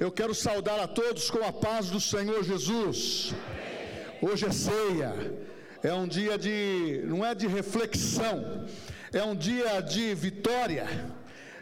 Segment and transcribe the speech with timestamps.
[0.00, 3.34] Eu quero saudar a todos com a paz do Senhor Jesus.
[4.22, 5.12] Hoje é ceia,
[5.82, 8.64] é um dia de, não é de reflexão,
[9.12, 10.86] é um dia de vitória.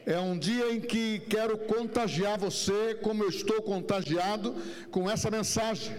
[0.04, 4.54] É um dia em que quero contagiar você, como eu estou contagiado
[4.90, 5.96] com essa mensagem.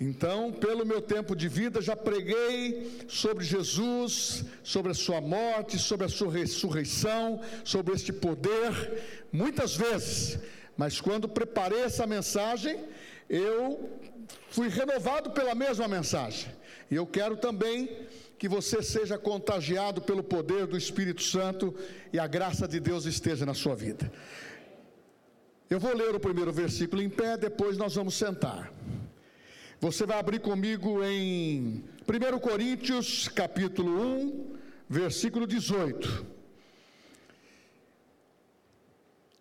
[0.00, 6.06] Então, pelo meu tempo de vida, já preguei sobre Jesus, sobre a sua morte, sobre
[6.06, 8.72] a sua ressurreição, sobre este poder,
[9.30, 10.38] muitas vezes.
[10.76, 12.78] Mas quando preparei essa mensagem,
[13.28, 13.90] eu
[14.50, 16.50] fui renovado pela mesma mensagem.
[16.90, 18.06] E eu quero também
[18.38, 21.74] que você seja contagiado pelo poder do Espírito Santo
[22.12, 24.12] e a graça de Deus esteja na sua vida.
[25.68, 28.72] Eu vou ler o primeiro versículo em pé, depois nós vamos sentar.
[29.80, 34.56] Você vai abrir comigo em 1 Coríntios, capítulo 1,
[34.88, 36.35] versículo 18.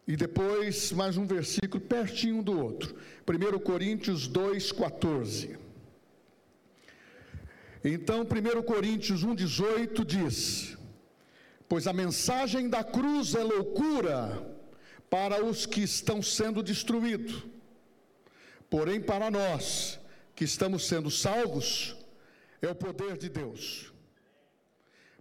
[0.08, 2.95] E depois mais um versículo pertinho do outro.
[3.27, 5.58] 1 Coríntios 2, 14.
[7.84, 10.78] Então, 1 Coríntios 1, 18 diz:
[11.67, 14.56] Pois a mensagem da cruz é loucura
[15.09, 17.44] para os que estão sendo destruídos,
[18.69, 20.00] porém para nós
[20.36, 21.95] que estamos sendo salvos
[22.62, 23.94] é o poder de Deus.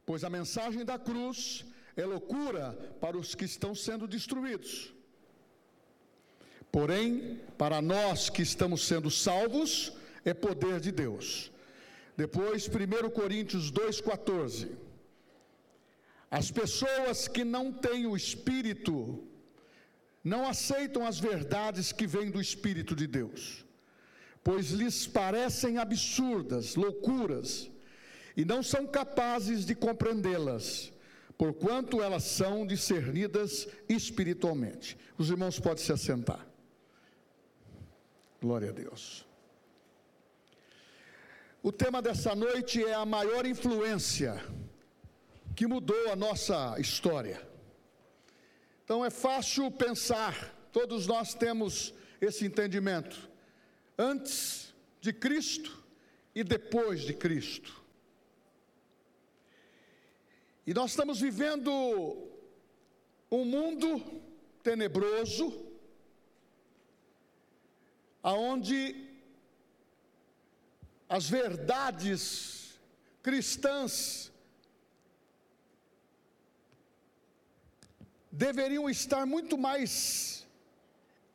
[0.04, 1.64] Pois a mensagem da cruz
[1.96, 4.92] é loucura para os que estão sendo destruídos.
[6.70, 9.92] Porém, para nós que estamos sendo salvos,
[10.24, 11.52] é poder de Deus.
[12.16, 14.70] Depois, 1 Coríntios 2,14.
[16.30, 19.22] As pessoas que não têm o Espírito,
[20.22, 23.64] não aceitam as verdades que vêm do Espírito de Deus
[24.44, 27.70] pois lhes parecem absurdas, loucuras,
[28.36, 30.92] e não são capazes de compreendê-las,
[31.36, 34.96] porquanto elas são discernidas espiritualmente.
[35.18, 36.46] Os irmãos podem se assentar.
[38.40, 39.26] Glória a Deus.
[41.62, 44.44] O tema dessa noite é a maior influência
[45.56, 47.40] que mudou a nossa história.
[48.84, 53.30] Então é fácil pensar, todos nós temos esse entendimento
[53.96, 55.82] antes de Cristo
[56.34, 57.83] e depois de Cristo.
[60.66, 61.70] E nós estamos vivendo
[63.30, 64.22] um mundo
[64.62, 65.52] tenebroso,
[68.22, 69.10] aonde
[71.06, 72.80] as verdades
[73.22, 74.32] cristãs
[78.32, 80.46] deveriam estar muito mais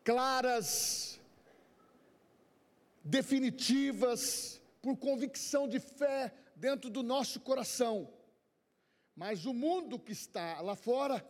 [0.04, 1.20] claras,
[3.04, 8.12] definitivas, por convicção de fé dentro do nosso coração.
[9.20, 11.22] Mas o mundo que está lá fora,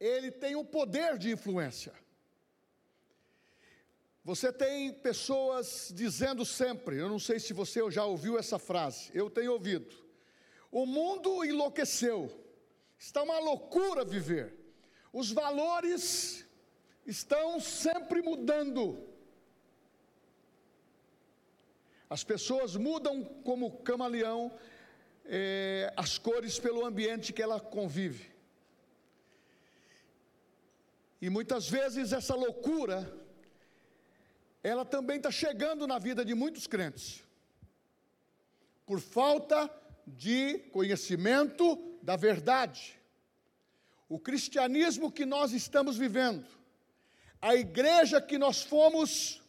[0.00, 1.94] ele tem o poder de influência.
[4.24, 9.30] Você tem pessoas dizendo sempre, eu não sei se você já ouviu essa frase, eu
[9.30, 9.94] tenho ouvido.
[10.72, 12.32] O mundo enlouqueceu,
[12.98, 14.52] está uma loucura viver.
[15.12, 16.44] Os valores
[17.06, 19.06] estão sempre mudando.
[22.10, 24.50] As pessoas mudam como camaleão
[25.30, 28.32] é, as cores pelo ambiente que ela convive.
[31.20, 33.12] E muitas vezes essa loucura,
[34.62, 37.22] ela também está chegando na vida de muitos crentes,
[38.86, 39.70] por falta
[40.06, 42.98] de conhecimento da verdade.
[44.08, 46.46] O cristianismo que nós estamos vivendo,
[47.42, 49.42] a igreja que nós fomos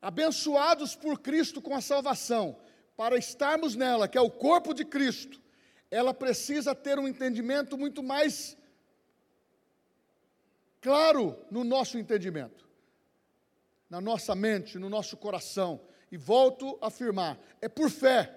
[0.00, 2.58] abençoados por Cristo com a salvação,
[2.98, 5.40] para estarmos nela, que é o corpo de Cristo,
[5.88, 8.58] ela precisa ter um entendimento muito mais
[10.80, 12.68] claro no nosso entendimento,
[13.88, 15.80] na nossa mente, no nosso coração.
[16.10, 18.34] E volto a afirmar: é por fé,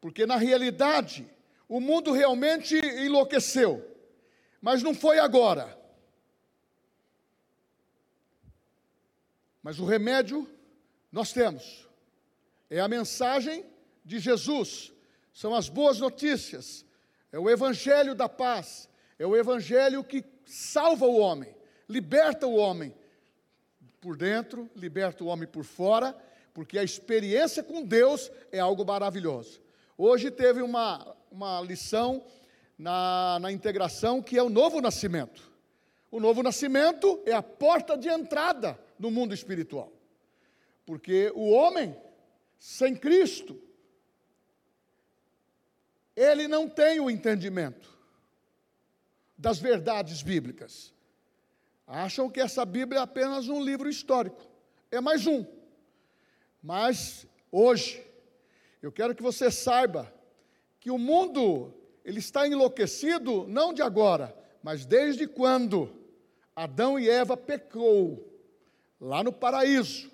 [0.00, 1.28] porque na realidade
[1.68, 3.94] o mundo realmente enlouqueceu,
[4.58, 5.78] mas não foi agora.
[9.62, 10.48] Mas o remédio
[11.12, 11.85] nós temos.
[12.68, 13.64] É a mensagem
[14.04, 14.92] de Jesus,
[15.32, 16.84] são as boas notícias,
[17.32, 21.54] é o evangelho da paz, é o evangelho que salva o homem,
[21.88, 22.94] liberta o homem
[24.00, 26.16] por dentro, liberta o homem por fora,
[26.54, 29.60] porque a experiência com Deus é algo maravilhoso.
[29.98, 32.24] Hoje teve uma, uma lição
[32.78, 35.50] na, na integração que é o novo nascimento.
[36.10, 39.92] O novo nascimento é a porta de entrada no mundo espiritual.
[40.84, 41.96] Porque o homem
[42.58, 43.60] sem Cristo,
[46.14, 47.94] ele não tem o entendimento
[49.36, 50.94] das verdades bíblicas.
[51.86, 54.42] acham que essa Bíblia é apenas um livro histórico.
[54.90, 55.44] É mais um.
[56.62, 58.04] Mas hoje,
[58.82, 60.12] eu quero que você saiba
[60.80, 61.74] que o mundo
[62.04, 65.92] ele está enlouquecido não de agora, mas desde quando
[66.54, 68.32] Adão e Eva pecou
[69.00, 70.10] lá no paraíso.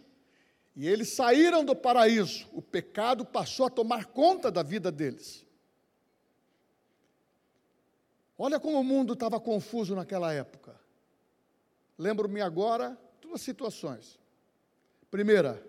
[0.74, 5.44] E eles saíram do paraíso, o pecado passou a tomar conta da vida deles.
[8.38, 10.80] Olha como o mundo estava confuso naquela época.
[11.98, 14.18] Lembro-me agora duas situações.
[15.10, 15.62] Primeira,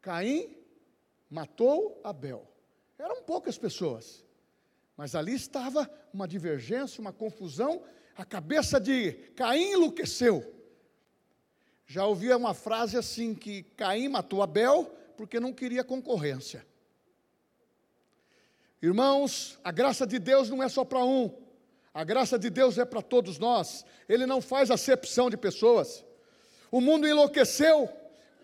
[0.00, 0.56] Caim
[1.28, 2.50] matou Abel.
[2.98, 4.24] Eram poucas pessoas,
[4.96, 7.84] mas ali estava uma divergência, uma confusão.
[8.16, 10.55] A cabeça de Caim enlouqueceu.
[11.86, 14.84] Já ouvia uma frase assim: que Caim matou Abel
[15.16, 16.66] porque não queria concorrência.
[18.82, 21.34] Irmãos, a graça de Deus não é só para um,
[21.94, 23.84] a graça de Deus é para todos nós.
[24.06, 26.04] Ele não faz acepção de pessoas.
[26.70, 27.88] O mundo enlouqueceu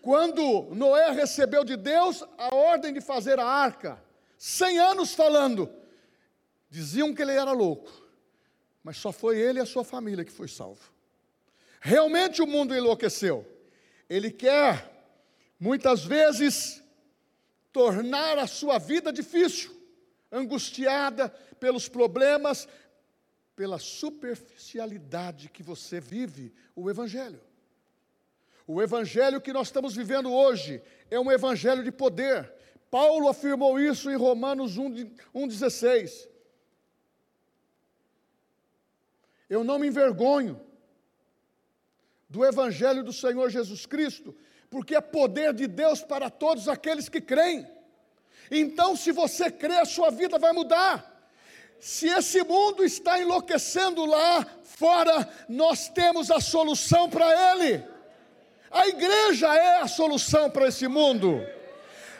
[0.01, 4.01] quando Noé recebeu de Deus a ordem de fazer a arca.
[4.39, 5.71] Cem anos falando.
[6.69, 7.91] Diziam que ele era louco,
[8.83, 10.92] mas só foi ele e a sua família que foi salvo.
[11.85, 13.45] Realmente o mundo enlouqueceu.
[14.09, 14.89] Ele quer,
[15.59, 16.81] muitas vezes,
[17.73, 19.69] tornar a sua vida difícil,
[20.31, 21.27] angustiada
[21.59, 22.69] pelos problemas,
[23.53, 27.41] pela superficialidade que você vive o Evangelho.
[28.65, 30.81] O Evangelho que nós estamos vivendo hoje
[31.11, 32.49] é um Evangelho de poder,
[32.89, 36.29] Paulo afirmou isso em Romanos 1,16.
[39.49, 40.61] Eu não me envergonho
[42.33, 44.35] do Evangelho do Senhor Jesus Cristo,
[44.67, 47.67] porque é poder de Deus para todos aqueles que creem.
[48.49, 51.29] Então, se você crê, a sua vida vai mudar.
[51.79, 57.83] Se esse mundo está enlouquecendo lá fora, nós temos a solução para ele.
[58.71, 61.39] A igreja é a solução para esse mundo.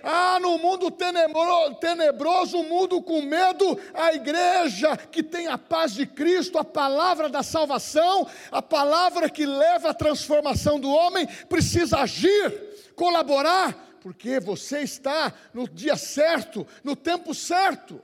[0.05, 6.05] Ah, no mundo tenebroso, um mundo com medo, a igreja que tem a paz de
[6.05, 12.91] Cristo, a palavra da salvação, a palavra que leva à transformação do homem, precisa agir,
[12.97, 18.01] colaborar, porque você está no dia certo, no tempo certo.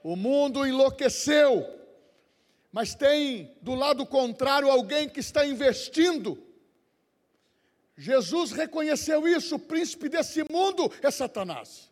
[0.00, 1.68] O mundo enlouqueceu,
[2.70, 6.40] mas tem do lado contrário alguém que está investindo
[7.96, 11.90] Jesus reconheceu isso, o príncipe desse mundo é Satanás.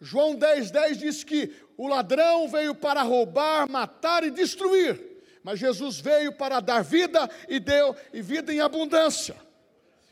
[0.00, 5.00] João 10,10 10 diz que o ladrão veio para roubar, matar e destruir,
[5.42, 9.36] mas Jesus veio para dar vida e deu e vida em abundância.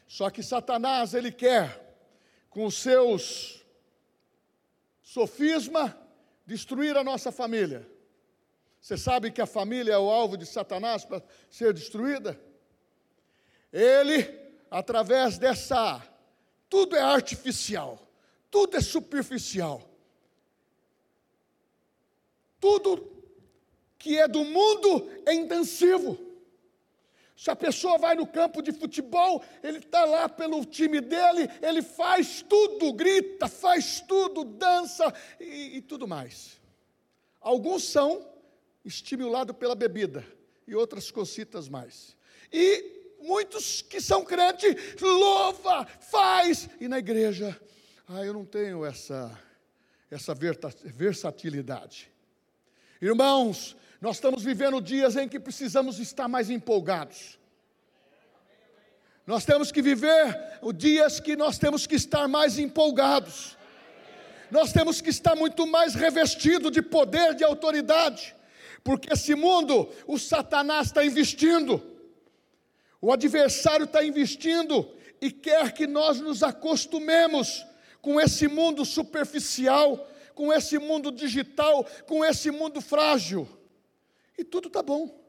[0.07, 1.81] Só que Satanás ele quer
[2.51, 3.65] com os seus
[5.03, 5.97] sofisma
[6.47, 7.89] destruir a nossa família.
[8.81, 12.39] Você sabe que a família é o alvo de Satanás para ser destruída?
[13.73, 14.44] Ele
[14.75, 16.03] através dessa.
[16.69, 18.01] Tudo é artificial,
[18.51, 19.89] tudo é superficial.
[22.59, 23.13] Tudo
[23.99, 26.19] que é do mundo é intensivo.
[27.37, 31.83] Se a pessoa vai no campo de futebol, ele está lá pelo time dele, ele
[31.83, 36.61] faz tudo, grita, faz tudo, dança e, e tudo mais.
[37.41, 38.27] Alguns são
[38.85, 40.27] estimulados pela bebida
[40.67, 42.17] e outras cositas mais.
[42.53, 47.59] E muitos que são crentes, louva, faz, e na igreja,
[48.07, 49.37] ah, eu não tenho essa,
[50.11, 52.13] essa versatilidade.
[53.01, 57.39] Irmãos, nós estamos vivendo dias em que precisamos estar mais empolgados.
[59.27, 63.57] Nós temos que viver dias que nós temos que estar mais empolgados.
[64.51, 68.37] Nós temos que estar muito mais revestido de poder, de autoridade,
[68.85, 71.94] porque esse mundo, o Satanás está investindo.
[73.05, 77.63] O adversário está investindo e quer que nós nos acostumemos
[78.01, 83.47] com esse mundo superficial, com esse mundo digital, com esse mundo frágil.
[84.39, 85.23] E tudo está bom.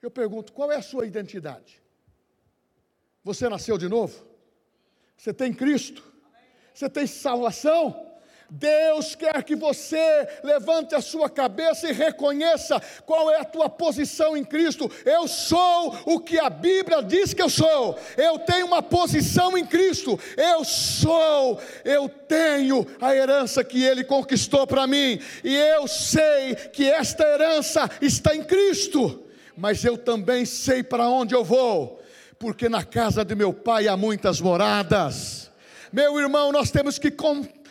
[0.00, 1.82] Eu pergunto: qual é a sua identidade?
[3.22, 4.26] Você nasceu de novo?
[5.14, 6.02] Você tem Cristo?
[6.72, 8.07] Você tem salvação?
[8.50, 14.34] Deus quer que você levante a sua cabeça e reconheça qual é a tua posição
[14.34, 14.90] em Cristo.
[15.04, 17.98] Eu sou o que a Bíblia diz que eu sou.
[18.16, 20.18] Eu tenho uma posição em Cristo.
[20.34, 25.20] Eu sou, eu tenho a herança que Ele conquistou para mim.
[25.44, 29.24] E eu sei que esta herança está em Cristo.
[29.54, 32.00] Mas eu também sei para onde eu vou,
[32.38, 35.50] porque na casa de meu Pai há muitas moradas.
[35.92, 37.10] Meu irmão, nós temos que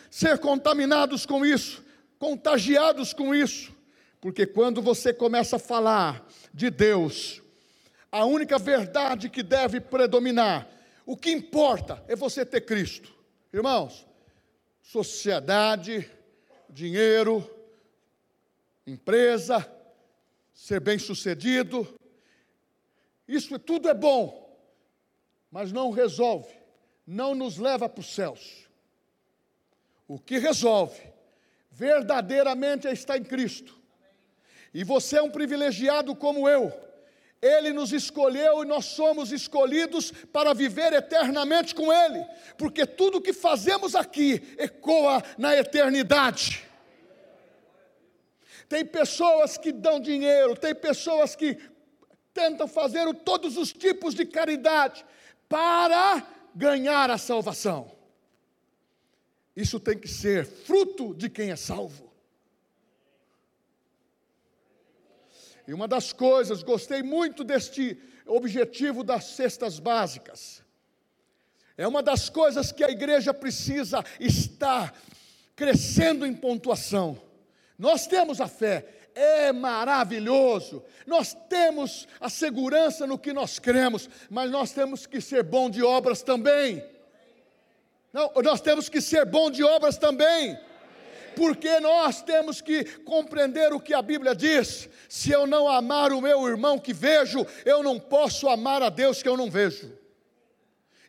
[0.10, 1.84] ser contaminados com isso,
[2.20, 3.76] contagiados com isso,
[4.20, 7.42] Porque quando você começa a falar de Deus,
[8.12, 10.68] a única verdade que deve predominar,
[11.06, 13.14] o que importa é você ter Cristo.
[13.54, 14.08] Irmãos,
[14.82, 16.10] sociedade,
[16.70, 17.50] dinheiro,
[18.86, 19.66] empresa,
[20.54, 21.88] ser bem-sucedido,
[23.28, 24.58] isso tudo é bom,
[25.52, 26.54] mas não resolve,
[27.06, 28.67] não nos leva para os céus.
[30.08, 31.02] O que resolve
[31.72, 33.78] verdadeiramente é estar em Cristo.
[34.74, 36.74] E você é um privilegiado como eu.
[37.42, 42.26] Ele nos escolheu e nós somos escolhidos para viver eternamente com Ele,
[42.58, 46.66] porque tudo que fazemos aqui ecoa na eternidade.
[48.68, 51.58] Tem pessoas que dão dinheiro, tem pessoas que
[52.34, 55.06] tentam fazer todos os tipos de caridade
[55.48, 57.97] para ganhar a salvação.
[59.58, 62.14] Isso tem que ser fruto de quem é salvo.
[65.68, 70.64] E uma das coisas, gostei muito deste objetivo das cestas básicas.
[71.76, 74.96] É uma das coisas que a igreja precisa estar
[75.56, 77.20] crescendo em pontuação.
[77.80, 78.86] Nós temos a fé,
[79.16, 80.84] é maravilhoso.
[81.08, 85.82] Nós temos a segurança no que nós cremos, mas nós temos que ser bom de
[85.82, 86.97] obras também.
[88.12, 90.60] Não, nós temos que ser bom de obras também.
[91.36, 94.90] Porque nós temos que compreender o que a Bíblia diz.
[95.08, 99.22] Se eu não amar o meu irmão que vejo, eu não posso amar a Deus
[99.22, 99.96] que eu não vejo.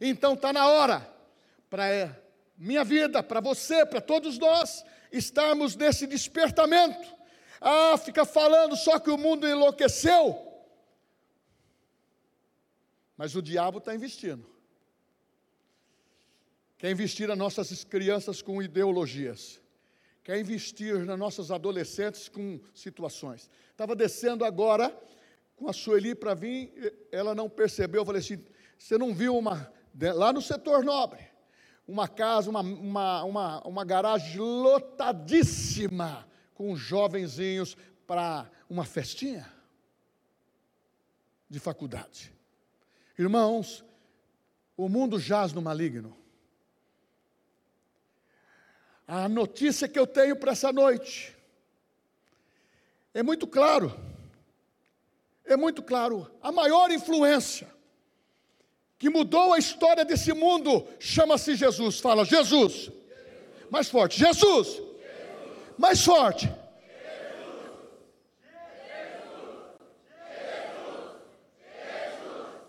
[0.01, 1.09] Então está na hora,
[1.71, 2.15] para
[2.57, 7.19] minha vida, para você, para todos nós, estarmos nesse despertamento
[7.61, 10.45] ah, fica falando só que o mundo enlouqueceu.
[13.17, 14.49] Mas o diabo está investindo.
[16.79, 19.61] Quer investir nas nossas crianças com ideologias.
[20.23, 23.51] Quer investir nas nossas adolescentes com situações.
[23.71, 24.97] Estava descendo agora
[25.57, 26.71] com a Sueli para vir,
[27.11, 28.03] ela não percebeu.
[28.03, 28.45] Eu falei assim:
[28.79, 29.73] você não viu uma.
[30.15, 31.27] Lá no setor nobre,
[31.87, 39.51] uma casa, uma, uma, uma, uma garagem lotadíssima com os jovenzinhos para uma festinha
[41.49, 42.33] de faculdade.
[43.19, 43.85] Irmãos,
[44.77, 46.18] o mundo jaz no maligno.
[49.09, 51.35] A notícia que eu tenho para essa noite
[53.15, 53.99] é muito claro.
[55.47, 56.31] É muito claro.
[56.43, 57.67] A maior influência
[58.99, 62.01] que mudou a história desse mundo chama-se Jesus.
[62.01, 62.73] Fala, Jesus.
[62.73, 62.93] Jesus.
[63.71, 64.83] Mais forte, Jesus.
[65.79, 66.53] Mais forte.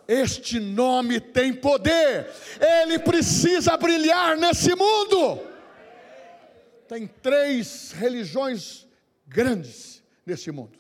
[0.08, 5.49] Este nome tem poder, ele precisa brilhar nesse mundo.
[6.90, 8.88] Tem três religiões
[9.28, 10.80] grandes nesse mundo,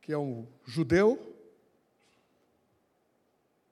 [0.00, 1.36] que é o judeu,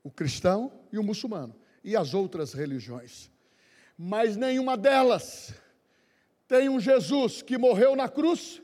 [0.05, 3.31] o cristão e o muçulmano, e as outras religiões.
[3.97, 5.55] Mas nenhuma delas
[6.47, 8.61] tem um Jesus que morreu na cruz,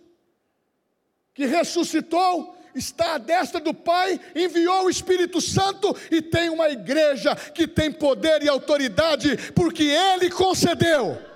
[1.32, 7.34] que ressuscitou, está à destra do Pai, enviou o Espírito Santo e tem uma igreja
[7.34, 11.32] que tem poder e autoridade, porque Ele concedeu.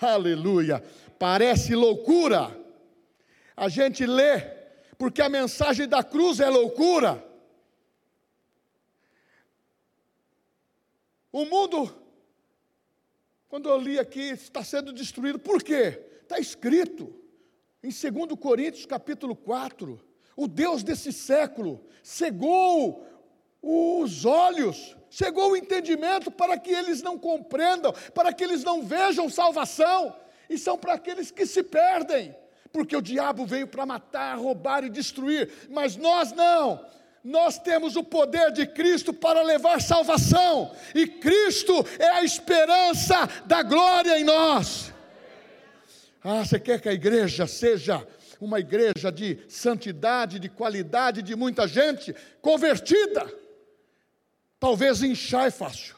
[0.00, 0.82] Aleluia.
[1.18, 2.56] Parece loucura.
[3.56, 4.40] A gente lê,
[4.96, 7.24] porque a mensagem da cruz é loucura.
[11.32, 12.00] O mundo
[13.50, 15.36] quando eu li aqui, está sendo destruído.
[15.36, 16.00] Por quê?
[16.22, 17.12] Está escrito
[17.82, 20.00] em 2 Coríntios capítulo 4.
[20.36, 23.04] O Deus desse século cegou
[23.60, 29.28] os olhos, cegou o entendimento para que eles não compreendam, para que eles não vejam
[29.28, 30.14] salvação,
[30.48, 32.34] e são para aqueles que se perdem,
[32.72, 36.84] porque o diabo veio para matar, roubar e destruir, mas nós não,
[37.22, 43.62] nós temos o poder de Cristo para levar salvação, e Cristo é a esperança da
[43.62, 44.92] glória em nós.
[46.22, 48.06] Ah, você quer que a igreja seja
[48.40, 53.39] uma igreja de santidade, de qualidade, de muita gente convertida?
[54.60, 55.96] Talvez inchar é fácil,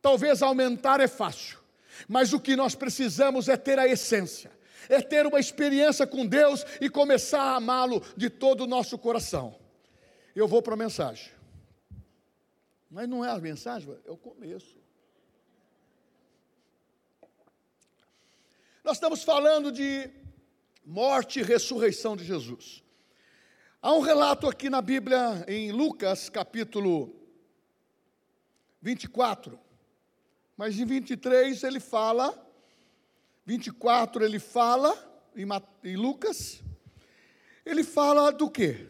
[0.00, 1.58] talvez aumentar é fácil,
[2.08, 4.50] mas o que nós precisamos é ter a essência,
[4.88, 9.60] é ter uma experiência com Deus e começar a amá-lo de todo o nosso coração
[10.34, 11.32] eu vou para a mensagem.
[12.90, 14.78] Mas não é a mensagem, é o começo.
[18.82, 20.10] Nós estamos falando de
[20.84, 22.82] morte e ressurreição de Jesus.
[23.82, 27.19] Há um relato aqui na Bíblia, em Lucas capítulo
[28.80, 29.58] 24,
[30.56, 32.34] mas em 23 ele fala,
[33.44, 34.94] 24 ele fala
[35.82, 36.62] em Lucas,
[37.64, 38.88] ele fala do quê?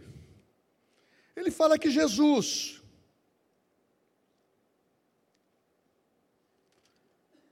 [1.34, 2.82] Ele fala que Jesus,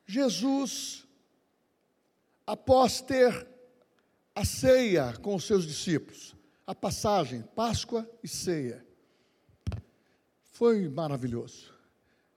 [0.06, 1.06] Jesus,
[2.46, 3.46] após ter
[4.34, 6.34] a ceia com os seus discípulos,
[6.66, 8.86] a passagem, Páscoa e ceia,
[10.44, 11.77] foi maravilhoso.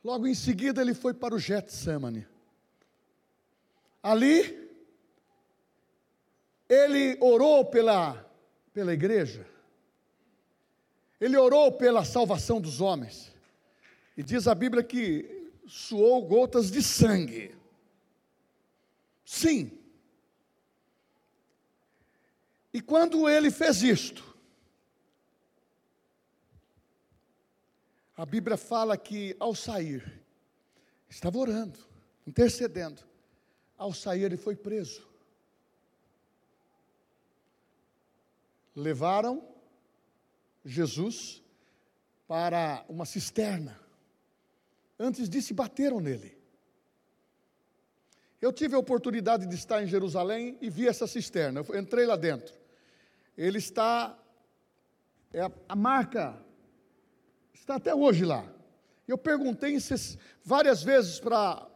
[0.04, 2.28] Logo em seguida ele foi para o Getsemane.
[4.02, 4.70] Ali,
[6.68, 8.26] ele orou pela,
[8.74, 9.46] pela igreja,
[11.20, 13.32] ele orou pela salvação dos homens,
[14.18, 17.56] e diz a Bíblia que suou gotas de sangue.
[19.24, 19.72] Sim.
[22.74, 24.31] E quando ele fez isto,
[28.22, 30.22] a Bíblia fala que ao sair,
[31.10, 31.80] estava orando,
[32.28, 33.02] intercedendo,
[33.76, 35.10] ao sair, ele foi preso.
[38.76, 39.44] Levaram
[40.64, 41.42] Jesus
[42.28, 43.80] para uma cisterna.
[45.00, 46.38] Antes disso, bateram nele.
[48.40, 51.66] Eu tive a oportunidade de estar em Jerusalém e vi essa cisterna.
[51.68, 52.54] Eu entrei lá dentro.
[53.36, 54.16] Ele está,
[55.34, 56.40] é a, a marca,
[57.62, 58.44] está até hoje lá.
[59.08, 59.78] Eu perguntei
[60.44, 61.68] várias vezes para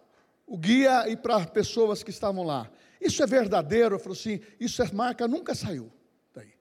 [0.47, 2.69] o guia e para pessoas que estavam lá.
[2.99, 3.95] Isso é verdadeiro?
[3.95, 5.91] Eu falei assim, isso é marca, nunca saiu
[6.33, 6.53] daí.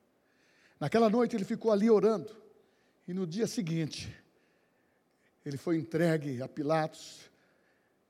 [0.79, 2.37] Naquela noite ele ficou ali orando.
[3.09, 4.15] E no dia seguinte,
[5.45, 7.31] ele foi entregue a Pilatos,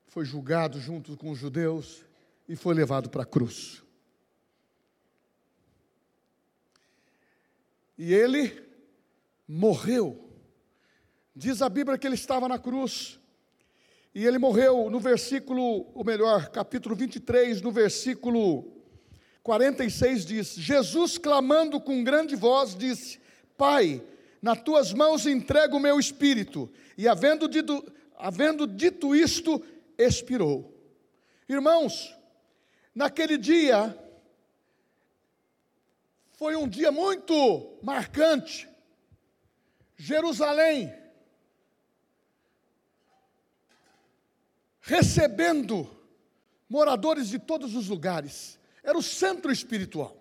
[0.07, 2.03] foi julgado junto com os judeus
[2.47, 3.83] e foi levado para a cruz.
[7.97, 8.65] E ele
[9.47, 10.24] morreu.
[11.37, 13.19] Diz a Bíblia que ele estava na cruz
[14.13, 18.71] e ele morreu no versículo, ou melhor, capítulo 23, no versículo
[19.43, 23.19] 46 diz: Jesus clamando com grande voz disse:
[23.57, 24.01] Pai,
[24.41, 26.71] nas tuas mãos entrego o meu espírito.
[26.97, 27.83] E havendo dito,
[28.17, 29.61] havendo dito isto,
[29.97, 30.73] expirou.
[31.49, 32.15] Irmãos,
[32.95, 33.93] naquele dia
[36.31, 38.69] foi um dia muito marcante.
[39.97, 41.03] Jerusalém
[44.85, 45.89] recebendo
[46.69, 48.59] moradores de todos os lugares.
[48.83, 50.15] Era o centro espiritual.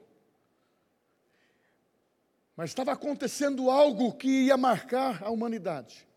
[2.56, 6.08] Mas estava acontecendo algo que ia marcar a humanidade,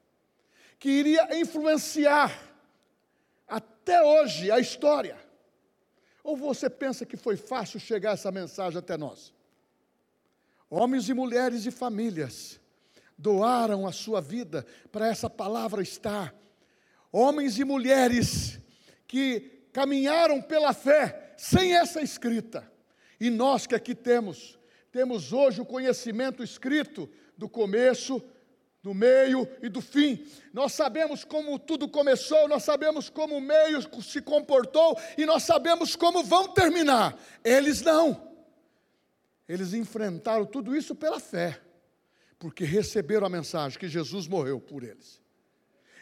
[0.79, 2.31] que iria influenciar
[3.47, 5.17] até hoje a história.
[6.23, 9.33] Ou você pensa que foi fácil chegar essa mensagem até nós?
[10.69, 12.61] Homens e mulheres e famílias
[13.17, 16.33] doaram a sua vida para essa palavra estar
[17.11, 18.59] homens e mulheres
[19.07, 22.69] que caminharam pela fé sem essa escrita.
[23.19, 24.59] E nós que aqui temos,
[24.91, 28.21] temos hoje o conhecimento escrito do começo,
[28.81, 30.25] do meio e do fim.
[30.53, 35.95] Nós sabemos como tudo começou, nós sabemos como o meio se comportou e nós sabemos
[35.95, 37.17] como vão terminar.
[37.43, 38.27] Eles não.
[39.47, 41.59] Eles enfrentaram tudo isso pela fé,
[42.37, 45.25] porque receberam a mensagem que Jesus morreu por eles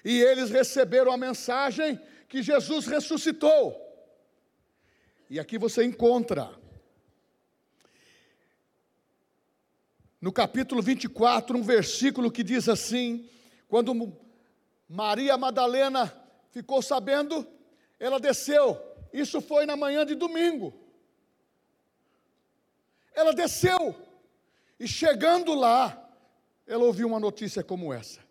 [0.05, 3.75] e eles receberam a mensagem que Jesus ressuscitou.
[5.27, 6.53] E aqui você encontra,
[10.21, 13.27] no capítulo 24, um versículo que diz assim:
[13.67, 14.15] quando
[14.87, 16.15] Maria Madalena
[16.51, 17.47] ficou sabendo,
[17.99, 18.79] ela desceu,
[19.11, 20.71] isso foi na manhã de domingo.
[23.15, 23.95] Ela desceu,
[24.79, 26.11] e chegando lá,
[26.67, 28.24] ela ouviu uma notícia como essa.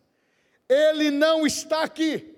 [0.67, 2.35] Ele não está aqui.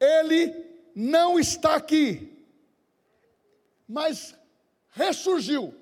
[0.00, 0.54] Ele
[0.94, 2.32] não está aqui.
[3.88, 4.34] Mas
[4.90, 5.74] ressurgiu.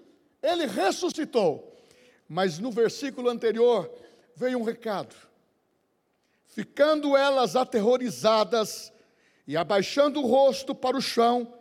[0.43, 1.77] Ele ressuscitou.
[2.29, 3.91] Mas no versículo anterior
[4.35, 5.15] veio um recado.
[6.47, 8.93] Ficando elas aterrorizadas
[9.47, 11.53] e abaixando o rosto para o chão,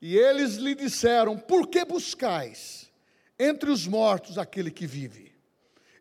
[0.00, 2.90] e eles lhe disseram: Por que buscais
[3.38, 5.32] entre os mortos aquele que vive?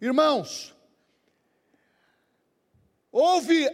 [0.01, 0.72] Irmãos,
[3.13, 3.69] Houve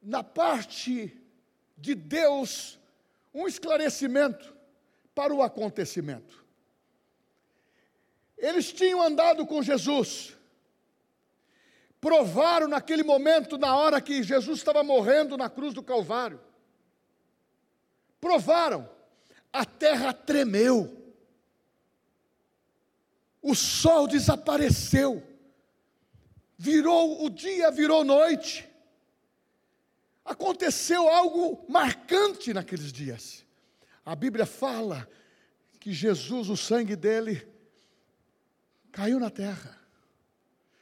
[0.00, 1.14] na parte
[1.76, 2.78] de Deus
[3.34, 4.56] um esclarecimento
[5.14, 6.42] para o acontecimento.
[8.38, 10.34] Eles tinham andado com Jesus,
[12.00, 16.40] provaram naquele momento, na hora que Jesus estava morrendo na cruz do Calvário,
[18.18, 18.88] provaram,
[19.52, 21.12] a terra tremeu,
[23.42, 25.22] o sol desapareceu,
[26.58, 28.68] virou o dia, virou noite.
[30.24, 33.46] Aconteceu algo marcante naqueles dias.
[34.04, 35.08] A Bíblia fala
[35.78, 37.46] que Jesus, o sangue dele,
[38.90, 39.78] caiu na terra.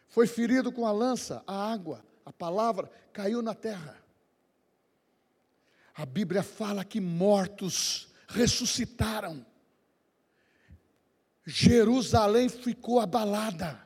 [0.08, 4.02] Foi ferido com a lança, a água, a palavra caiu na terra.
[5.94, 9.44] A Bíblia fala que mortos ressuscitaram.
[11.44, 13.85] Jerusalém ficou abalada.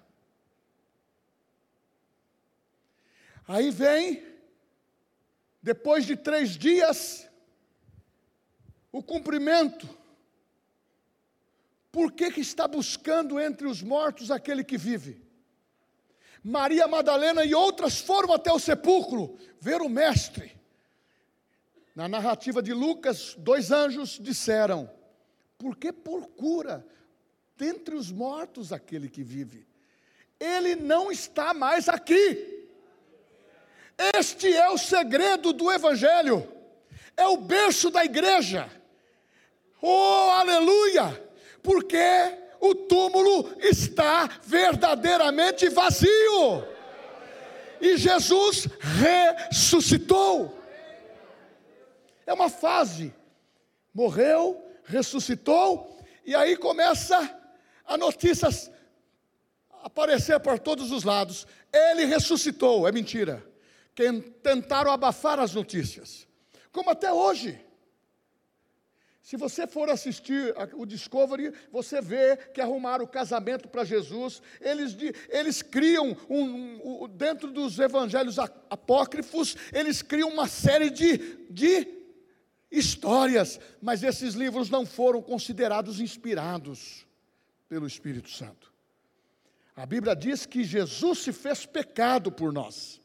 [3.52, 4.22] Aí vem,
[5.60, 7.28] depois de três dias,
[8.92, 9.88] o cumprimento.
[11.90, 15.20] Por que, que está buscando entre os mortos aquele que vive?
[16.44, 20.56] Maria Madalena e outras foram até o sepulcro ver o Mestre.
[21.92, 24.88] Na narrativa de Lucas, dois anjos disseram:
[25.58, 26.86] Por que procura
[27.56, 29.66] dentre os mortos aquele que vive?
[30.38, 32.59] Ele não está mais aqui.
[34.16, 36.50] Este é o segredo do Evangelho,
[37.14, 38.70] é o berço da igreja.
[39.82, 41.30] Oh, aleluia!
[41.62, 41.98] Porque
[42.60, 46.66] o túmulo está verdadeiramente vazio.
[47.78, 50.58] E Jesus ressuscitou.
[52.26, 53.14] É uma fase.
[53.92, 57.38] Morreu, ressuscitou, e aí começa
[57.84, 58.48] a notícia
[59.82, 61.46] aparecer por todos os lados.
[61.72, 63.49] Ele ressuscitou, é mentira.
[63.94, 66.26] Quem tentaram abafar as notícias.
[66.72, 67.64] Como até hoje.
[69.22, 74.42] Se você for assistir o Discovery, você vê que arrumaram o casamento para Jesus.
[74.60, 74.96] Eles,
[75.28, 81.86] eles criam, um, um, dentro dos evangelhos apócrifos, eles criam uma série de, de
[82.70, 87.06] histórias, mas esses livros não foram considerados inspirados
[87.68, 88.72] pelo Espírito Santo.
[89.76, 92.99] A Bíblia diz que Jesus se fez pecado por nós,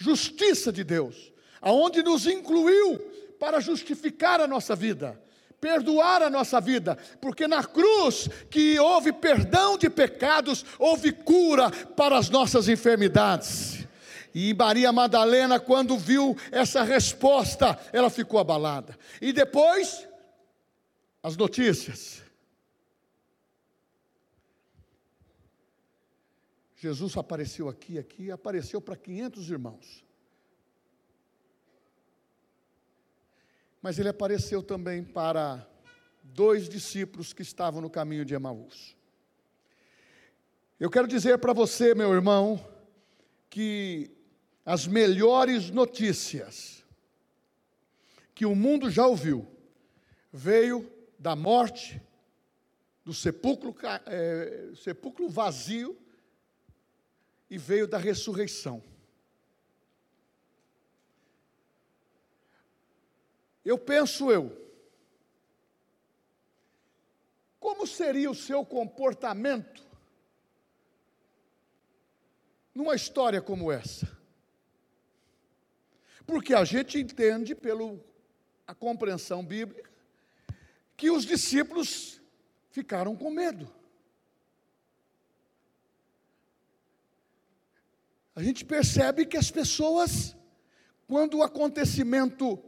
[0.00, 2.98] justiça de Deus, aonde nos incluiu
[3.38, 5.20] para justificar a nossa vida
[5.60, 12.16] perdoar a nossa vida, porque na cruz que houve perdão de pecados, houve cura para
[12.16, 13.86] as nossas enfermidades.
[14.34, 18.96] E Maria Madalena, quando viu essa resposta, ela ficou abalada.
[19.20, 20.08] E depois,
[21.22, 22.22] as notícias.
[26.80, 30.04] Jesus apareceu aqui, aqui, apareceu para 500 irmãos.
[33.82, 35.66] mas ele apareceu também para
[36.22, 38.96] dois discípulos que estavam no caminho de Emaús.
[40.78, 42.64] Eu quero dizer para você, meu irmão,
[43.48, 44.10] que
[44.64, 46.84] as melhores notícias
[48.34, 49.46] que o mundo já ouviu
[50.32, 52.00] veio da morte,
[53.04, 53.74] do sepulcro,
[54.06, 55.98] é, sepulcro vazio
[57.50, 58.82] e veio da ressurreição.
[63.64, 64.56] Eu penso eu,
[67.58, 69.82] como seria o seu comportamento
[72.74, 74.08] numa história como essa?
[76.26, 77.98] Porque a gente entende pela
[78.66, 79.90] a compreensão bíblica
[80.96, 82.20] que os discípulos
[82.70, 83.79] ficaram com medo.
[88.40, 90.34] A gente percebe que as pessoas,
[91.06, 92.58] quando o acontecimento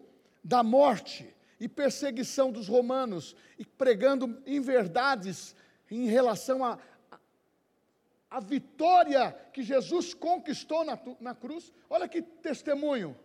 [0.44, 5.56] da morte e perseguição dos romanos, e pregando inverdades
[5.90, 6.78] em relação à
[7.11, 7.18] a,
[8.32, 11.72] a, vitória que Jesus conquistou na, na cruz.
[11.88, 13.16] Olha que testemunho.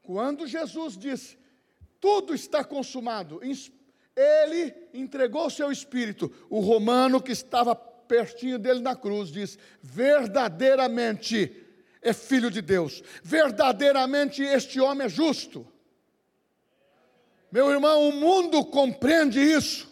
[0.00, 1.36] Quando Jesus disse:
[2.00, 3.38] Tudo está consumado,
[4.16, 6.32] ele entregou seu espírito.
[6.48, 11.61] O romano que estava pertinho dele na cruz diz: Verdadeiramente
[12.02, 15.66] é filho de Deus, verdadeiramente este homem é justo.
[17.50, 19.88] Meu irmão, o mundo compreende isso,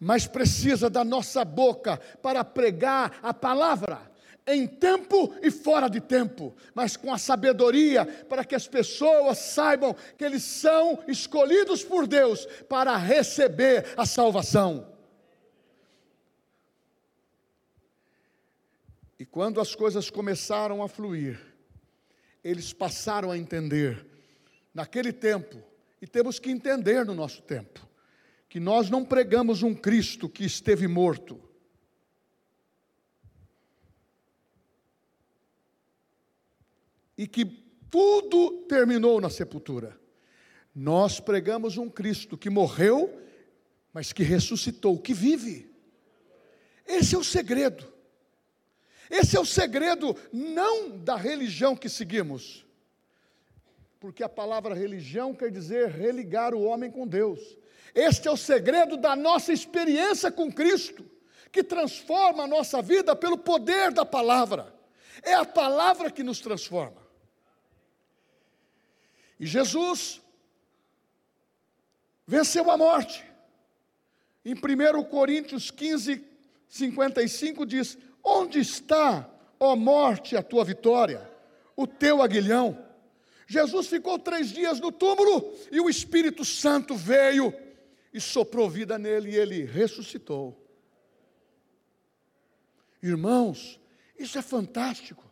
[0.00, 4.10] mas precisa da nossa boca para pregar a palavra
[4.48, 9.94] em tempo e fora de tempo, mas com a sabedoria para que as pessoas saibam
[10.16, 14.97] que eles são escolhidos por Deus para receber a salvação.
[19.18, 21.40] E quando as coisas começaram a fluir,
[22.44, 24.06] eles passaram a entender,
[24.72, 25.62] naquele tempo,
[26.00, 27.88] e temos que entender no nosso tempo
[28.48, 31.38] que nós não pregamos um Cristo que esteve morto.
[37.16, 37.44] E que
[37.90, 40.00] tudo terminou na sepultura.
[40.74, 43.20] Nós pregamos um Cristo que morreu,
[43.92, 45.70] mas que ressuscitou, que vive.
[46.86, 47.97] Esse é o segredo.
[49.10, 52.64] Esse é o segredo não da religião que seguimos,
[53.98, 57.56] porque a palavra religião quer dizer religar o homem com Deus.
[57.94, 61.04] Este é o segredo da nossa experiência com Cristo,
[61.50, 64.74] que transforma a nossa vida pelo poder da palavra.
[65.22, 67.08] É a palavra que nos transforma.
[69.40, 70.20] E Jesus
[72.26, 73.24] venceu a morte.
[74.44, 76.24] Em 1 Coríntios 15,
[76.68, 79.28] 55 diz: Onde está,
[79.58, 81.30] ó morte, a tua vitória,
[81.76, 82.86] o teu aguilhão?
[83.46, 87.54] Jesus ficou três dias no túmulo e o Espírito Santo veio
[88.12, 90.56] e soprou vida nele e ele ressuscitou.
[93.02, 93.80] Irmãos,
[94.18, 95.24] isso é fantástico.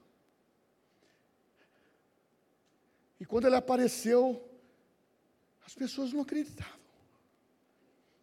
[3.19, 4.43] E quando ele apareceu,
[5.67, 6.79] as pessoas não acreditavam.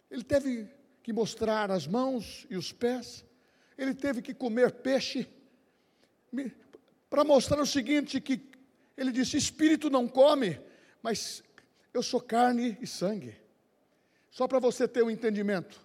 [0.10, 0.70] Ele teve
[1.02, 3.26] que mostrar as mãos e os pés,
[3.78, 5.28] ele teve que comer peixe,
[7.10, 8.42] para mostrar o seguinte: que
[8.98, 10.60] ele disse: Espírito não come,
[11.02, 11.44] mas
[11.94, 13.36] eu sou carne e sangue.
[14.32, 15.80] Só para você ter um entendimento,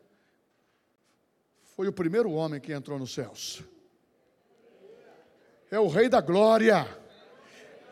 [1.77, 3.62] foi o primeiro homem que entrou nos céus.
[5.70, 6.87] É o Rei da Glória.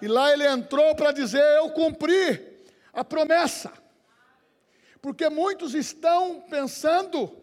[0.01, 3.73] E lá ele entrou para dizer: Eu cumpri a promessa.
[5.01, 7.37] Porque muitos estão pensando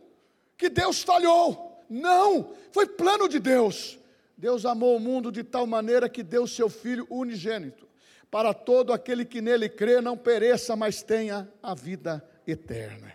[0.57, 1.72] que Deus falhou.
[1.89, 3.99] Não, foi plano de Deus.
[4.37, 7.87] Deus amou o mundo de tal maneira que deu seu Filho unigênito,
[8.29, 13.13] para todo aquele que nele crê não pereça, mas tenha a vida eterna.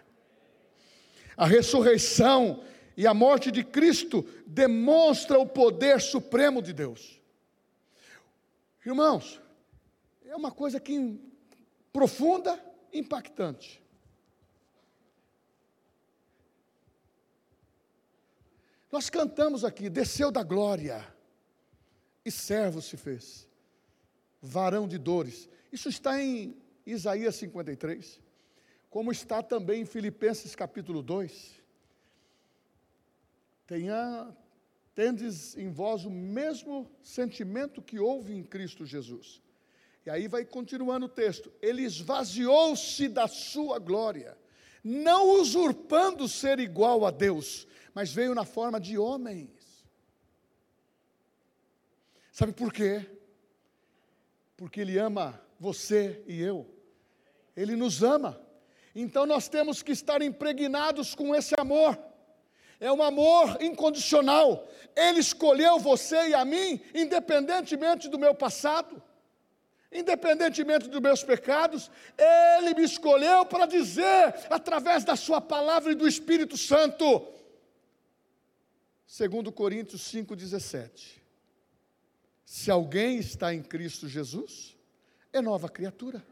[1.36, 2.62] A ressurreição
[2.96, 7.20] e a morte de Cristo demonstra o poder supremo de Deus.
[8.84, 9.40] Irmãos,
[10.26, 11.20] é uma coisa que
[11.92, 12.58] profunda,
[12.92, 13.82] impactante.
[18.90, 21.06] Nós cantamos aqui, desceu da glória,
[22.24, 23.46] e servo se fez,
[24.40, 25.48] varão de dores.
[25.72, 28.28] Isso está em Isaías 53
[28.90, 31.58] como está também em Filipenses capítulo 2.
[33.66, 34.34] Tenha,
[34.94, 39.42] tendes em vós o mesmo sentimento que houve em Cristo Jesus.
[40.06, 41.52] E aí vai continuando o texto.
[41.60, 44.38] Ele esvaziou-se da sua glória,
[44.82, 49.86] não usurpando ser igual a Deus, mas veio na forma de homens.
[52.32, 53.04] Sabe por quê?
[54.56, 56.66] Porque Ele ama você e eu.
[57.56, 58.40] Ele nos ama.
[58.94, 61.98] Então nós temos que estar impregnados com esse amor.
[62.80, 64.68] É um amor incondicional.
[64.94, 69.02] Ele escolheu você e a mim, independentemente do meu passado,
[69.92, 76.06] independentemente dos meus pecados, Ele me escolheu para dizer, através da Sua palavra e do
[76.06, 77.26] Espírito Santo,
[79.08, 81.18] segundo Coríntios 5,17.
[82.44, 84.76] Se alguém está em Cristo Jesus,
[85.32, 86.24] é nova criatura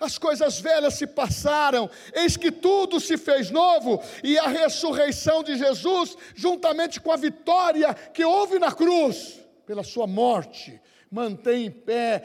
[0.00, 5.56] as coisas velhas se passaram, eis que tudo se fez novo, e a ressurreição de
[5.56, 12.24] Jesus, juntamente com a vitória que houve na cruz, pela sua morte, mantém em pé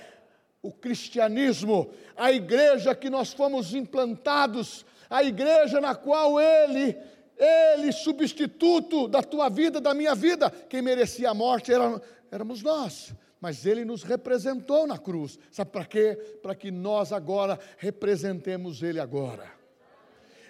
[0.62, 6.98] o cristianismo, a igreja que nós fomos implantados, a igreja na qual Ele,
[7.38, 13.14] Ele, substituto da tua vida, da minha vida, quem merecia a morte era, éramos nós
[13.44, 15.38] mas ele nos representou na cruz.
[15.52, 16.18] Sabe para quê?
[16.42, 19.52] Para que nós agora representemos ele agora.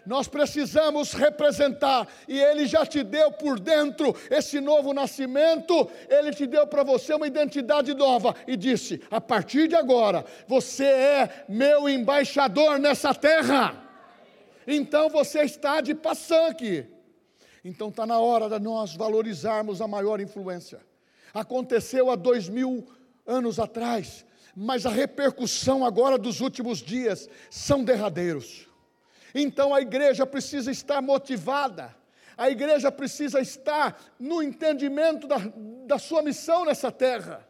[0.05, 6.45] Nós precisamos representar, e Ele já te deu por dentro esse novo nascimento, Ele te
[6.45, 11.87] deu para você uma identidade nova e disse: a partir de agora, você é meu
[11.87, 13.82] embaixador nessa terra.
[14.67, 16.85] Então você está de paçanque.
[17.63, 20.79] Então está na hora de nós valorizarmos a maior influência
[21.33, 22.87] aconteceu há dois mil
[23.25, 28.69] anos atrás, mas a repercussão agora dos últimos dias são derradeiros.
[29.33, 31.95] Então a igreja precisa estar motivada,
[32.37, 35.37] a igreja precisa estar no entendimento da,
[35.87, 37.47] da sua missão nessa terra.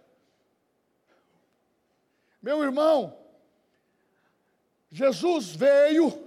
[2.42, 3.18] Meu irmão,
[4.90, 6.23] Jesus veio,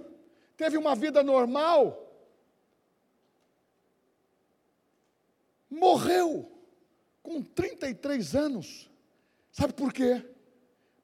[0.57, 2.03] teve uma vida normal,
[5.69, 6.51] morreu
[7.21, 8.89] com 33 anos.
[9.51, 10.25] Sabe por quê?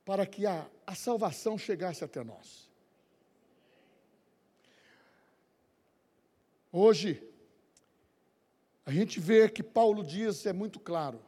[0.03, 2.67] Para que a, a salvação chegasse até nós.
[6.71, 7.21] Hoje,
[8.83, 11.23] a gente vê que Paulo diz, é muito claro,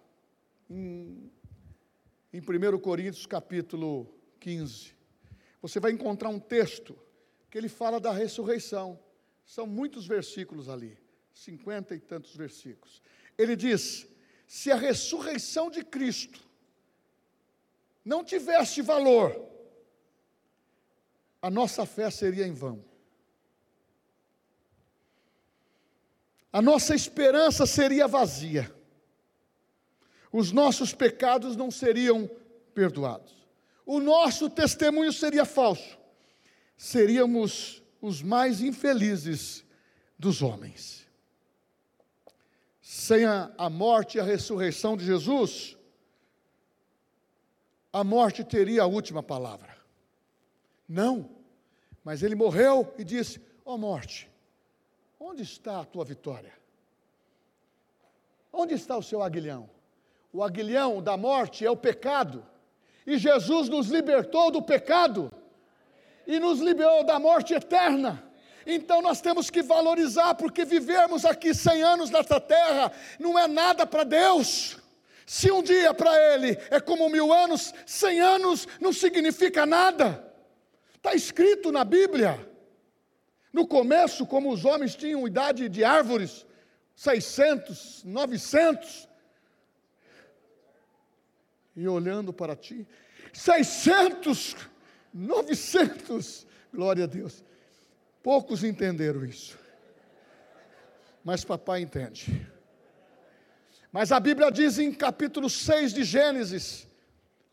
[0.68, 1.32] em,
[2.34, 4.96] em 1 Coríntios capítulo 15,
[5.62, 6.98] você vai encontrar um texto
[7.56, 9.00] que ele fala da ressurreição.
[9.46, 11.00] São muitos versículos ali,
[11.34, 13.02] cinquenta e tantos versículos.
[13.38, 14.06] Ele diz:
[14.46, 16.42] se a ressurreição de Cristo
[18.04, 19.42] não tivesse valor,
[21.42, 22.84] a nossa fé seria em vão.
[26.52, 28.70] A nossa esperança seria vazia.
[30.30, 32.30] Os nossos pecados não seriam
[32.74, 33.34] perdoados.
[33.86, 36.04] O nosso testemunho seria falso.
[36.78, 39.66] Seríamos os mais infelizes
[40.18, 41.08] dos homens.
[42.82, 45.78] Sem a, a morte e a ressurreição de Jesus,
[47.92, 49.76] a morte teria a última palavra.
[50.88, 51.30] Não,
[52.04, 54.30] mas ele morreu e disse: Ó oh, morte,
[55.20, 56.54] onde está a tua vitória?
[58.52, 59.70] Onde está o seu aguilhão?
[60.32, 62.46] O aguilhão da morte é o pecado,
[63.08, 65.32] e Jesus nos libertou do pecado
[66.28, 68.24] e nos liberou da morte eterna.
[68.66, 73.86] Então nós temos que valorizar, porque vivermos aqui 100 anos nessa terra não é nada
[73.86, 74.78] para Deus.
[75.26, 80.34] Se um dia para Ele é como mil anos, 100 anos não significa nada.
[80.96, 82.52] Está escrito na Bíblia.
[83.54, 86.46] No começo, como os homens tinham idade de árvores,
[86.96, 89.08] 600, 900,
[91.76, 92.88] e olhando para ti,
[93.34, 94.56] 600,
[95.16, 97.42] 900, glória a Deus.
[98.22, 99.58] Poucos entenderam isso,
[101.24, 102.46] mas papai entende.
[103.94, 106.86] Mas a Bíblia diz em capítulo 6 de Gênesis,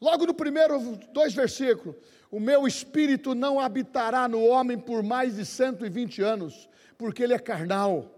[0.00, 1.94] logo no primeiro dois versículos:
[2.32, 7.38] O meu espírito não habitará no homem por mais de 120 anos, porque ele é
[7.38, 8.10] carnal.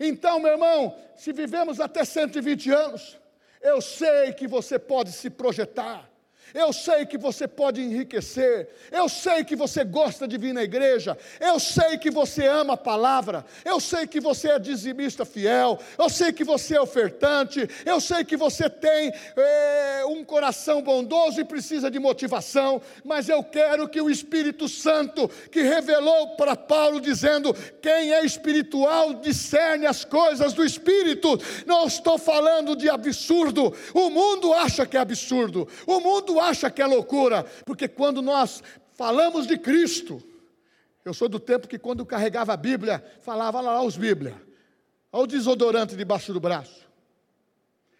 [0.00, 3.18] Então, meu irmão, se vivemos até 120 anos,
[3.60, 6.10] eu sei que você pode se projetar,
[6.54, 11.16] eu sei que você pode enriquecer, eu sei que você gosta de vir na igreja,
[11.40, 16.08] eu sei que você ama a palavra, eu sei que você é dizimista fiel, eu
[16.08, 21.44] sei que você é ofertante, eu sei que você tem é, um coração bondoso e
[21.44, 27.54] precisa de motivação, mas eu quero que o Espírito Santo, que revelou para Paulo, dizendo:
[27.82, 34.52] quem é espiritual discerne as coisas do Espírito, não estou falando de absurdo, o mundo
[34.52, 38.62] acha que é absurdo, o mundo acha que é loucura, porque quando nós
[38.94, 40.22] falamos de Cristo,
[41.04, 44.40] eu sou do tempo que quando carregava a Bíblia, falava lá os Bíblia,
[45.12, 46.86] olha o desodorante debaixo do braço.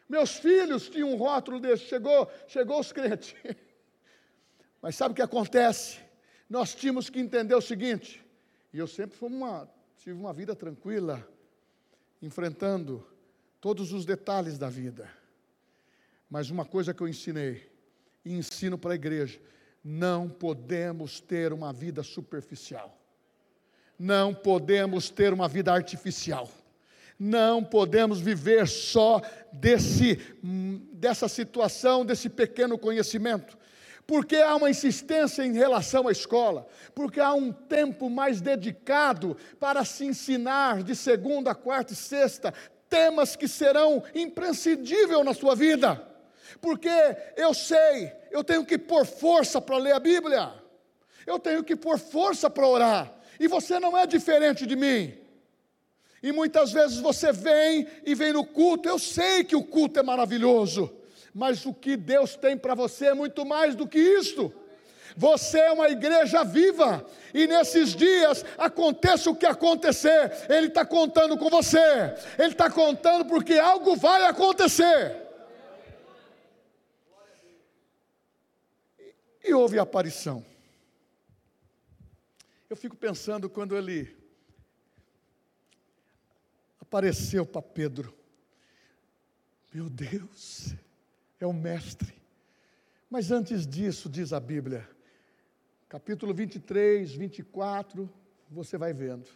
[0.08, 3.34] Meus filhos tinham um rótulo desse, chegou, chegou os crentes.
[4.80, 5.98] Mas sabe o que acontece?
[6.48, 8.24] Nós tínhamos que entender o seguinte,
[8.72, 9.68] e eu sempre fui uma,
[9.98, 11.26] tive uma vida tranquila,
[12.22, 13.04] enfrentando
[13.60, 15.10] todos os detalhes da vida.
[16.30, 17.68] Mas uma coisa que eu ensinei,
[18.26, 19.38] e ensino para a igreja:
[19.82, 22.98] não podemos ter uma vida superficial,
[23.96, 26.50] não podemos ter uma vida artificial,
[27.16, 30.16] não podemos viver só desse,
[30.92, 33.56] dessa situação, desse pequeno conhecimento.
[34.04, 39.84] Porque há uma insistência em relação à escola, porque há um tempo mais dedicado para
[39.84, 42.54] se ensinar de segunda, quarta e sexta
[42.88, 46.15] temas que serão imprescindíveis na sua vida
[46.60, 46.90] porque
[47.36, 50.52] eu sei, eu tenho que pôr força para ler a Bíblia,
[51.26, 55.16] eu tenho que pôr força para orar, e você não é diferente de mim.
[56.22, 60.02] E muitas vezes você vem e vem no culto, eu sei que o culto é
[60.02, 60.92] maravilhoso,
[61.34, 64.52] mas o que Deus tem para você é muito mais do que isto.
[65.16, 71.38] Você é uma igreja viva, e nesses dias, aconteça o que acontecer, Ele está contando
[71.38, 75.25] com você, Ele está contando porque algo vai acontecer.
[79.46, 80.44] E houve a aparição.
[82.68, 84.12] Eu fico pensando quando ele
[86.80, 88.12] apareceu para Pedro.
[89.72, 90.74] Meu Deus,
[91.38, 92.12] é o Mestre.
[93.08, 94.88] Mas antes disso, diz a Bíblia,
[95.88, 98.12] capítulo 23, 24,
[98.50, 99.30] você vai vendo.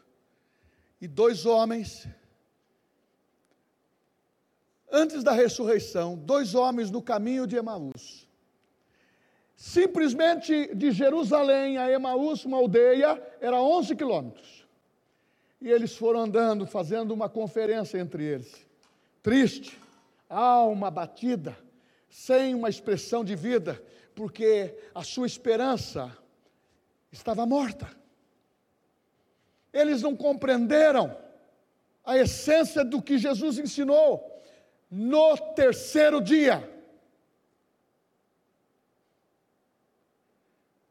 [1.01, 2.09] E dois homens,
[4.90, 8.29] antes da ressurreição, dois homens no caminho de Emaús,
[9.61, 14.67] Simplesmente de Jerusalém a Emaús, uma aldeia, era 11 quilômetros.
[15.61, 18.67] E eles foram andando, fazendo uma conferência entre eles.
[19.23, 19.79] Triste,
[20.31, 21.58] alma batida,
[22.08, 23.79] sem uma expressão de vida,
[24.15, 26.11] porque a sua esperança
[27.13, 27.87] estava morta.
[29.75, 31.15] Eles não compreenderam
[32.02, 34.27] a essência do que Jesus ensinou.
[34.90, 36.67] No terceiro dia,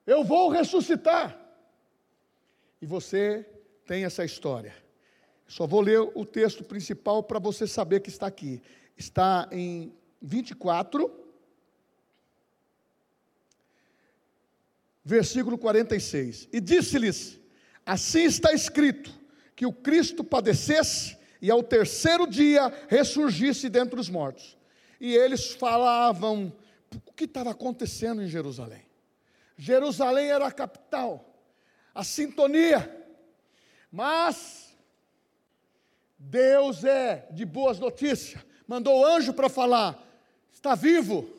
[0.10, 1.40] eu vou ressuscitar.
[2.82, 3.46] E você
[3.86, 4.74] tem essa história.
[5.48, 8.60] Só vou ler o texto principal para você saber que está aqui.
[8.98, 11.12] Está em 24,
[15.06, 16.50] versículo 46.
[16.52, 17.40] E disse-lhes:
[17.86, 19.12] Assim está escrito,
[19.56, 24.58] que o Cristo padecesse e ao terceiro dia ressurgisse dentre os mortos.
[25.00, 26.52] E eles falavam
[27.06, 28.89] o que estava acontecendo em Jerusalém.
[29.60, 31.38] Jerusalém era a capital,
[31.94, 32.96] a sintonia.
[33.92, 34.74] Mas
[36.18, 38.42] Deus é de boas notícias.
[38.66, 40.02] Mandou o anjo para falar:
[40.50, 41.30] está vivo.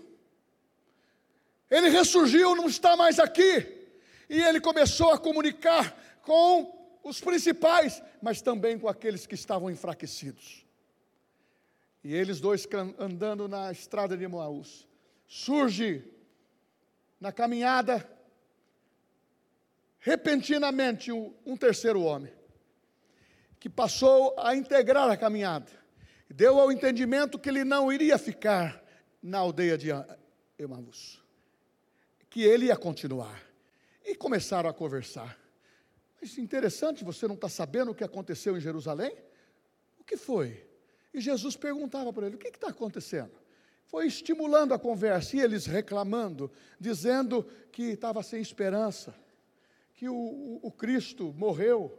[1.71, 3.89] Ele ressurgiu, não está mais aqui.
[4.29, 10.66] E ele começou a comunicar com os principais, mas também com aqueles que estavam enfraquecidos.
[12.05, 12.68] E eles dois
[12.99, 14.87] andando na estrada de Moaús.
[15.27, 16.05] Surge
[17.21, 18.09] na caminhada,
[19.99, 22.33] repentinamente, um terceiro homem,
[23.59, 25.71] que passou a integrar a caminhada.
[26.29, 28.83] Deu ao entendimento que ele não iria ficar
[29.23, 29.89] na aldeia de
[30.59, 31.23] Emaús,
[32.31, 33.43] que ele ia continuar.
[34.03, 35.39] E começaram a conversar.
[36.21, 39.14] Mas interessante, você não está sabendo o que aconteceu em Jerusalém?
[39.99, 40.66] O que foi?
[41.12, 43.33] E Jesus perguntava para ele: o que está acontecendo?
[43.91, 49.12] Foi estimulando a conversa e eles reclamando, dizendo que estava sem esperança,
[49.95, 51.99] que o, o, o Cristo morreu,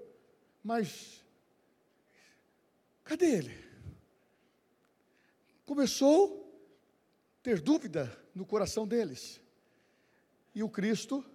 [0.64, 1.22] mas
[3.04, 3.58] cadê ele?
[5.66, 6.50] Começou
[7.38, 9.42] a ter dúvida no coração deles.
[10.56, 11.26] E o Cristo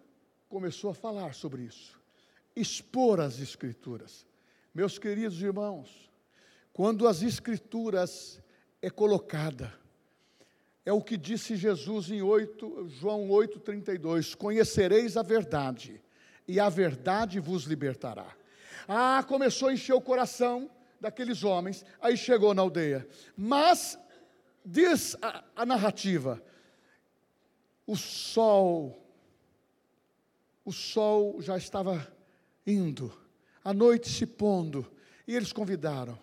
[0.48, 2.00] começou a falar sobre isso,
[2.54, 4.26] expor as Escrituras.
[4.74, 6.10] Meus queridos irmãos,
[6.72, 8.40] quando as Escrituras
[8.80, 9.84] é colocada,
[10.86, 16.00] é o que disse Jesus em 8, João 8,32: Conhecereis a verdade,
[16.46, 18.36] e a verdade vos libertará.
[18.86, 20.70] Ah, começou a encher o coração
[21.00, 23.06] daqueles homens, aí chegou na aldeia.
[23.36, 23.98] Mas,
[24.64, 26.40] diz a, a narrativa,
[27.84, 29.04] o sol,
[30.64, 32.06] o sol já estava
[32.64, 33.12] indo,
[33.64, 34.86] a noite se pondo,
[35.26, 36.16] e eles convidaram: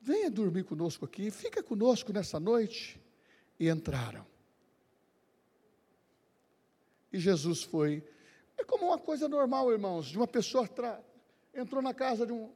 [0.00, 3.00] venha dormir conosco aqui, fica conosco nessa noite.
[3.60, 4.26] E entraram.
[7.12, 8.02] E Jesus foi.
[8.56, 11.00] É como uma coisa normal, irmãos, de uma pessoa tra...
[11.54, 12.50] entrou na casa de, um,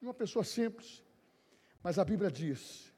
[0.00, 1.02] de uma pessoa simples.
[1.82, 2.92] Mas a Bíblia diz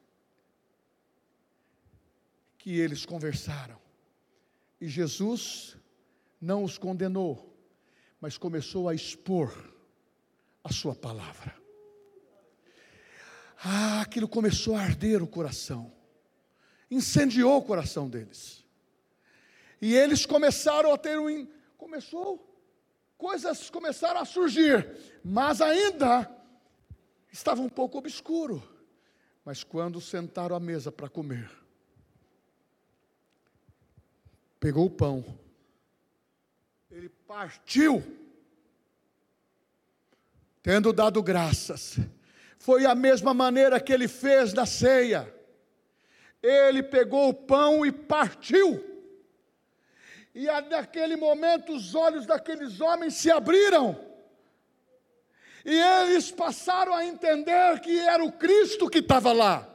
[2.59, 3.79] que eles conversaram.
[4.81, 5.77] E Jesus
[6.41, 7.57] não os condenou,
[8.21, 9.53] mas começou a expor
[10.63, 11.55] a sua palavra.
[13.63, 15.93] Ah, aquilo começou a arder o coração,
[16.91, 18.65] incendiou o coração deles.
[19.81, 21.47] E eles começaram a ter um.
[21.79, 22.47] Começou,
[23.17, 24.87] coisas começaram a surgir,
[25.25, 26.31] mas ainda
[27.33, 28.63] estava um pouco obscuro.
[29.45, 31.51] Mas quando sentaram à mesa para comer,
[34.59, 35.25] pegou o pão,
[36.91, 38.05] ele partiu,
[40.63, 41.99] tendo dado graças
[42.61, 45.35] foi a mesma maneira que ele fez na ceia.
[46.43, 48.85] Ele pegou o pão e partiu.
[50.35, 53.99] E naquele momento os olhos daqueles homens se abriram.
[55.65, 59.69] E eles passaram a entender que era o Cristo que estava lá.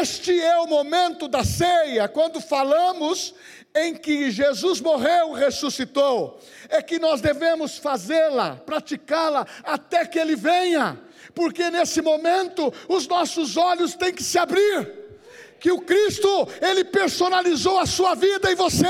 [0.00, 3.34] Este é o momento da ceia, quando falamos
[3.74, 11.02] em que Jesus morreu, ressuscitou, é que nós devemos fazê-la, praticá-la até que ele venha
[11.34, 15.03] porque nesse momento os nossos olhos têm que se abrir,
[15.64, 18.84] que o Cristo, Ele personalizou a sua vida em você.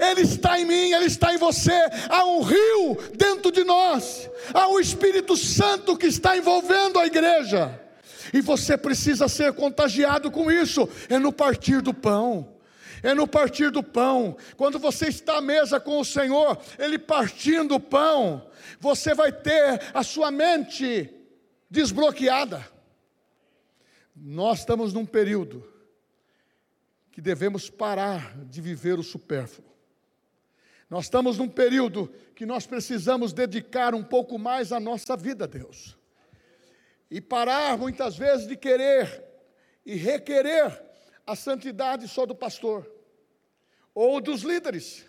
[0.00, 1.70] Ele está em mim, Ele está em você.
[2.08, 7.06] Há um rio dentro de nós, há o um Espírito Santo que está envolvendo a
[7.06, 7.80] igreja,
[8.34, 10.88] e você precisa ser contagiado com isso.
[11.08, 12.52] É no partir do pão,
[13.00, 14.36] é no partir do pão.
[14.56, 18.44] Quando você está à mesa com o Senhor, Ele partindo o pão,
[18.80, 21.08] você vai ter a sua mente
[21.70, 22.79] desbloqueada.
[24.22, 25.66] Nós estamos num período
[27.10, 29.70] que devemos parar de viver o supérfluo.
[30.90, 35.46] Nós estamos num período que nós precisamos dedicar um pouco mais a nossa vida a
[35.46, 35.96] Deus.
[37.10, 39.24] E parar muitas vezes de querer
[39.86, 40.84] e requerer
[41.26, 42.86] a santidade só do pastor
[43.94, 45.08] ou dos líderes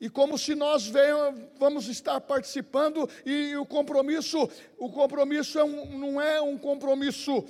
[0.00, 5.98] e como se nós venhamos, vamos estar participando e o compromisso, o compromisso é um,
[5.98, 7.44] não é um compromisso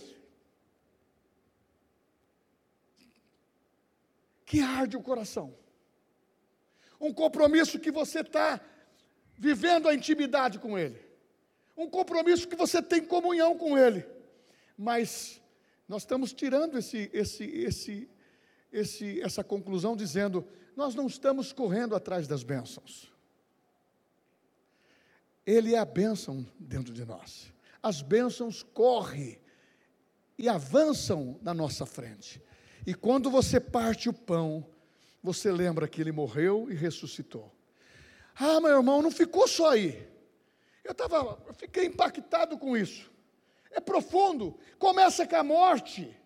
[4.50, 5.54] que arde o coração.
[7.00, 8.60] Um compromisso que você está
[9.38, 11.00] vivendo a intimidade com Ele.
[11.76, 14.04] Um compromisso que você tem comunhão com Ele.
[14.76, 15.40] Mas
[15.86, 18.10] nós estamos tirando esse, esse, esse,
[18.72, 20.44] esse, essa conclusão dizendo:
[20.74, 23.08] nós não estamos correndo atrás das bênçãos.
[25.46, 27.52] Ele é a bênção dentro de nós.
[27.80, 29.40] As bênçãos correm
[30.36, 32.42] e avançam na nossa frente.
[32.86, 34.66] E quando você parte o pão,
[35.22, 37.52] você lembra que ele morreu e ressuscitou.
[38.38, 40.08] Ah, meu irmão, não ficou só aí.
[40.82, 43.10] Eu, tava, eu fiquei impactado com isso.
[43.70, 44.58] É profundo.
[44.78, 46.16] Começa com a morte,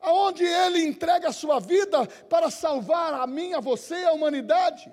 [0.00, 4.90] aonde ele entrega a sua vida para salvar a mim, a você, a humanidade.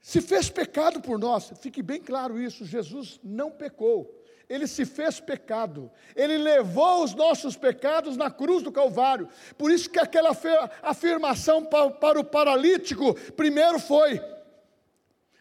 [0.00, 5.20] Se fez pecado por nós, fique bem claro isso: Jesus não pecou ele se fez
[5.20, 9.28] pecado, ele levou os nossos pecados na cruz do Calvário.
[9.56, 10.36] Por isso que aquela
[10.82, 14.20] afirmação para o paralítico, primeiro foi: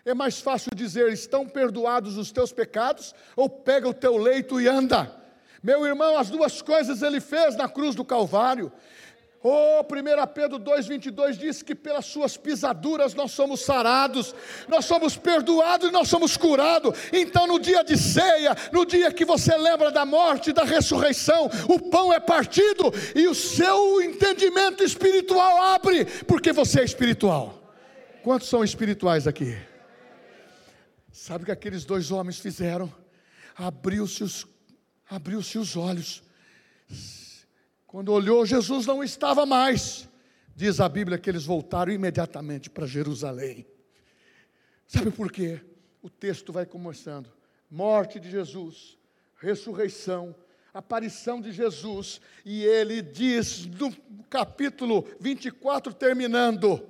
[0.05, 4.67] é mais fácil dizer, estão perdoados os teus pecados, ou pega o teu leito e
[4.67, 5.23] anda.
[5.61, 8.69] Meu irmão, as duas coisas ele fez na cruz do Calvário.
[9.45, 14.33] Oh, 1 Pedro 2,22 diz que pelas suas pisaduras nós somos sarados,
[14.69, 16.97] nós somos perdoados e nós somos curados.
[17.11, 21.77] Então, no dia de ceia, no dia que você lembra da morte da ressurreição, o
[21.77, 27.61] pão é partido e o seu entendimento espiritual abre, porque você é espiritual.
[28.23, 29.57] Quantos são espirituais aqui?
[31.11, 32.89] Sabe o que aqueles dois homens fizeram?
[33.57, 34.47] Abriu-se os,
[35.09, 36.23] abriu os olhos
[37.93, 40.09] quando olhou, Jesus não estava mais.
[40.55, 43.67] Diz a Bíblia que eles voltaram imediatamente para Jerusalém.
[44.87, 45.61] Sabe por quê?
[46.01, 47.31] O texto vai começando:
[47.69, 48.97] morte de Jesus,
[49.39, 50.35] ressurreição,
[50.73, 53.95] aparição de Jesus, e ele diz no
[54.27, 56.83] capítulo 24, terminando: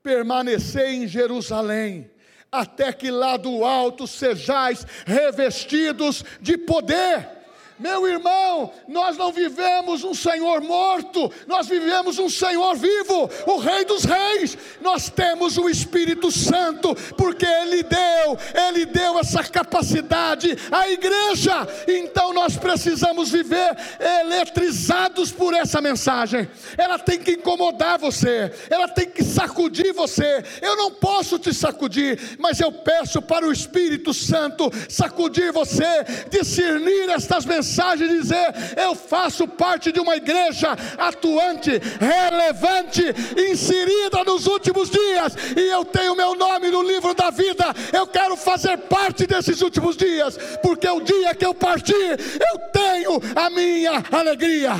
[0.00, 2.08] permanecei em Jerusalém,
[2.52, 7.41] até que lá do alto sejais revestidos de poder.
[7.82, 13.84] Meu irmão, nós não vivemos um Senhor morto, nós vivemos um Senhor vivo, o Rei
[13.84, 14.56] dos Reis.
[14.80, 21.66] Nós temos o Espírito Santo, porque Ele deu, Ele deu essa capacidade à igreja.
[21.88, 23.76] Então nós precisamos viver
[24.20, 26.48] eletrizados por essa mensagem.
[26.78, 30.44] Ela tem que incomodar você, ela tem que sacudir você.
[30.60, 35.82] Eu não posso te sacudir, mas eu peço para o Espírito Santo sacudir você,
[36.30, 43.02] discernir estas mensagens mensagem dizer: eu faço parte de uma igreja atuante, relevante,
[43.50, 47.64] inserida nos últimos dias, e eu tenho meu nome no livro da vida.
[47.92, 53.20] Eu quero fazer parte desses últimos dias, porque o dia que eu partir, eu tenho
[53.34, 54.72] a minha alegria.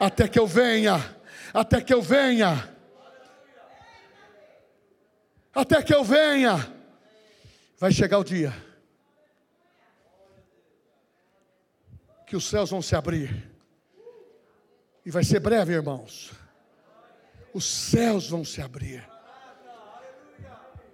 [0.00, 1.00] Até que eu venha,
[1.54, 2.68] até que eu venha,
[5.54, 6.66] até que eu venha,
[7.78, 8.71] vai chegar o dia
[12.32, 13.46] que os céus vão se abrir.
[15.04, 16.32] E vai ser breve, irmãos.
[17.52, 19.06] Os céus vão se abrir.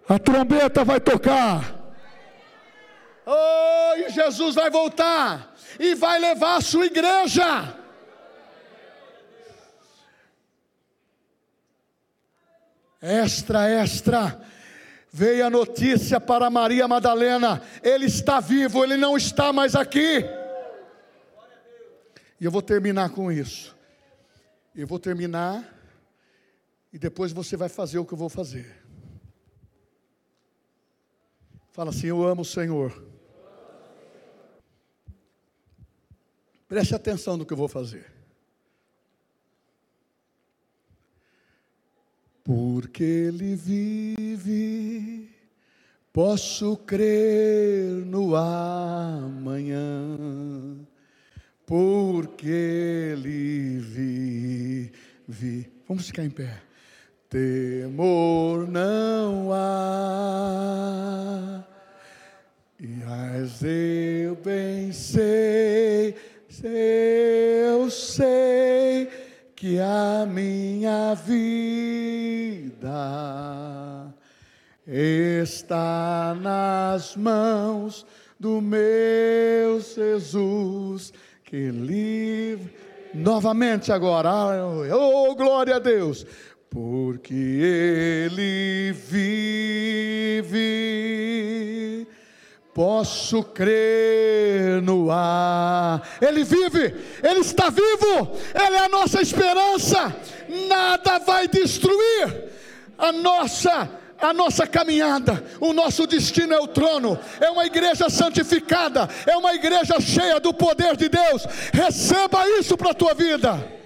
[0.09, 1.95] A trombeta vai tocar.
[3.25, 7.73] Oh, e Jesus vai voltar e vai levar a sua igreja.
[13.01, 14.41] Extra, extra.
[15.13, 20.38] Veio a notícia para Maria Madalena: ele está vivo, ele não está mais aqui.
[22.41, 23.77] E eu vou terminar com isso.
[24.75, 25.77] Eu vou terminar
[26.93, 28.81] e depois você vai fazer o que eu vou fazer.
[31.73, 33.07] Fala assim: Eu amo o Senhor.
[36.69, 38.13] Preste atenção no que eu vou fazer.
[42.45, 45.31] Porque Ele vive,
[46.13, 50.17] posso crer no amanhã
[51.69, 52.49] porque
[53.13, 55.71] ele vive.
[55.87, 56.63] Vamos ficar em pé.
[57.29, 59.63] Temor não há,
[62.81, 63.03] e
[63.37, 66.15] as eu bem sei,
[66.65, 69.11] eu sei
[69.55, 72.89] que a minha vida
[74.87, 78.07] está nas mãos
[78.41, 81.13] do meu Jesus
[81.49, 82.71] que livre.
[83.15, 84.31] Novamente agora,
[84.95, 86.27] oh glória a Deus,
[86.69, 90.47] porque Ele vive,
[92.75, 96.07] posso crer no ar.
[96.21, 100.15] Ele vive, Ele está vivo, Ele é a nossa esperança,
[100.69, 102.45] nada vai destruir
[102.99, 103.89] a nossa
[104.21, 109.55] a nossa caminhada, o nosso destino é o trono, é uma igreja santificada, é uma
[109.55, 111.47] igreja cheia do poder de Deus.
[111.73, 113.78] Receba isso para a tua vida.